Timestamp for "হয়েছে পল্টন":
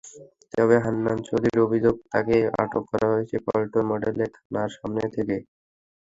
3.13-3.83